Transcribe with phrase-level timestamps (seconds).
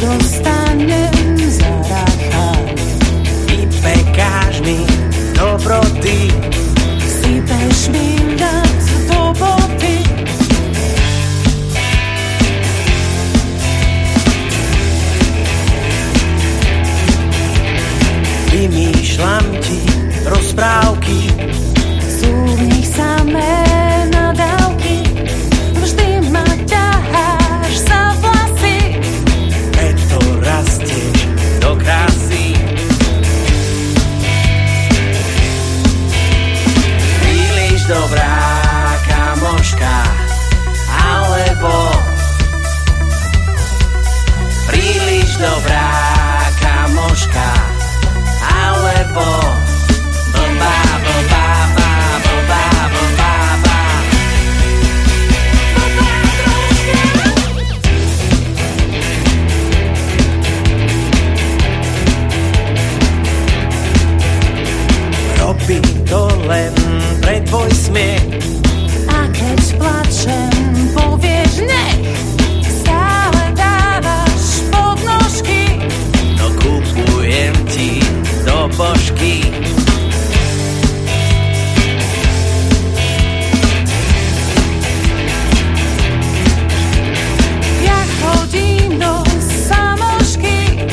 [0.00, 1.17] Dostanie
[6.08, 6.20] ty
[7.04, 8.08] Sypeš mi
[8.40, 9.20] nad do
[18.48, 19.78] Vymýšľam ti
[20.24, 20.87] rozprávu
[78.78, 79.42] božky
[87.82, 89.24] Jak hodinou
[89.66, 90.86] samošky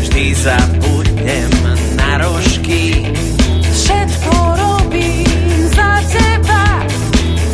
[0.00, 1.52] Vždy zabudnem
[2.00, 3.12] na rožky.
[3.72, 6.80] Všetko robím za teba.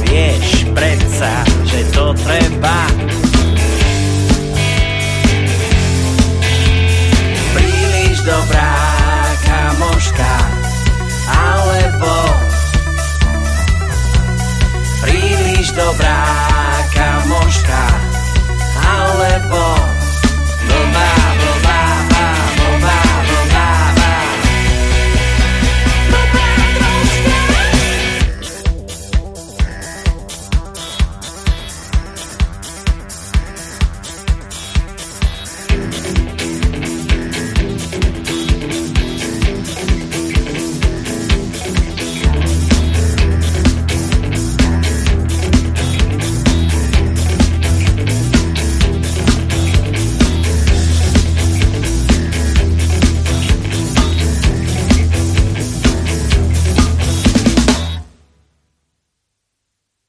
[0.07, 2.87] Vieš predsa, že to treba.
[8.25, 8.74] Dobrar.
[15.75, 16.25] dobrá
[16.95, 18.04] kamoška